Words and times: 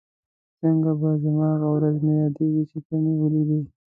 څنګه 0.59 0.91
به 0.99 1.09
زما 1.23 1.47
هغه 1.53 1.67
ورځ 1.75 1.95
نه 2.05 2.13
یادېږي 2.21 2.63
چې 2.69 2.77
ته 2.85 2.93
مې 3.03 3.13
ولیدلې؟ 3.17 3.69